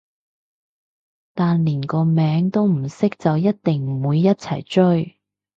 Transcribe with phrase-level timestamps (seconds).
[1.35, 5.19] 但連個名都唔識就一定唔會一齊追